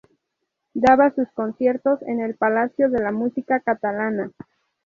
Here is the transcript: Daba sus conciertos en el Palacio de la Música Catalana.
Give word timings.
Daba 0.73 1.13
sus 1.13 1.29
conciertos 1.33 2.01
en 2.07 2.21
el 2.21 2.33
Palacio 2.33 2.89
de 2.89 3.03
la 3.03 3.11
Música 3.11 3.59
Catalana. 3.59 4.31